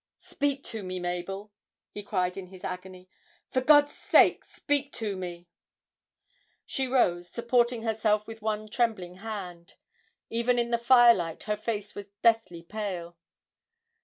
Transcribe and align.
'Speak 0.17 0.63
to 0.63 0.81
me, 0.81 0.99
Mabel,' 0.99 1.51
he 1.91 2.01
cried 2.01 2.35
in 2.35 2.47
his 2.47 2.63
agony, 2.63 3.07
'for 3.51 3.61
God's 3.61 3.93
sake, 3.93 4.43
speak 4.45 4.91
to 4.93 5.15
me!' 5.15 5.47
She 6.65 6.87
rose, 6.87 7.29
supporting 7.29 7.83
herself 7.83 8.25
with 8.25 8.41
one 8.41 8.67
trembling 8.67 9.17
hand; 9.17 9.75
even 10.31 10.57
in 10.57 10.71
the 10.71 10.79
firelight 10.79 11.43
her 11.43 11.55
face 11.55 11.93
was 11.93 12.07
deathly 12.23 12.63
pale. 12.63 13.15